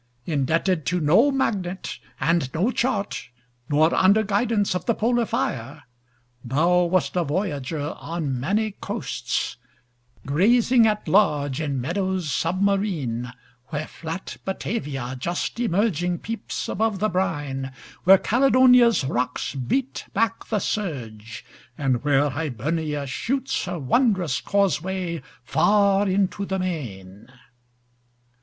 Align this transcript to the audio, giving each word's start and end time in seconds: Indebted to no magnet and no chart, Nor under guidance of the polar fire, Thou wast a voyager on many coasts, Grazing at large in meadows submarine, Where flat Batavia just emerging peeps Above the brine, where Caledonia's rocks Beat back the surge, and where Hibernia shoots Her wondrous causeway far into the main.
Indebted 0.25 0.87
to 0.87 0.99
no 0.99 1.29
magnet 1.29 1.99
and 2.19 2.51
no 2.55 2.71
chart, 2.71 3.29
Nor 3.69 3.93
under 3.93 4.23
guidance 4.23 4.73
of 4.73 4.87
the 4.87 4.95
polar 4.95 5.27
fire, 5.27 5.83
Thou 6.43 6.85
wast 6.85 7.15
a 7.15 7.23
voyager 7.23 7.93
on 7.99 8.39
many 8.39 8.71
coasts, 8.71 9.57
Grazing 10.25 10.87
at 10.87 11.07
large 11.07 11.61
in 11.61 11.79
meadows 11.79 12.31
submarine, 12.31 13.31
Where 13.67 13.85
flat 13.87 14.37
Batavia 14.43 15.17
just 15.19 15.59
emerging 15.59 16.17
peeps 16.17 16.67
Above 16.67 16.97
the 16.97 17.07
brine, 17.09 17.71
where 18.03 18.17
Caledonia's 18.17 19.03
rocks 19.03 19.53
Beat 19.53 20.07
back 20.15 20.47
the 20.47 20.57
surge, 20.57 21.45
and 21.77 22.03
where 22.03 22.31
Hibernia 22.31 23.05
shoots 23.05 23.65
Her 23.65 23.77
wondrous 23.77 24.41
causeway 24.41 25.21
far 25.43 26.07
into 26.07 26.43
the 26.47 26.57
main. 26.57 27.27